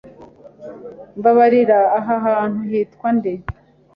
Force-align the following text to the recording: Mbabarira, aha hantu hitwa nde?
Mbabarira, 1.17 1.79
aha 1.97 2.15
hantu 2.25 2.59
hitwa 2.71 3.09
nde? 3.15 3.33